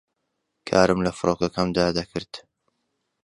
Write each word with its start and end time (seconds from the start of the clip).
کارم 0.69 0.99
لە 1.05 1.11
فڕۆکەکەمدا 1.17 1.85
دەکرد 1.97 2.31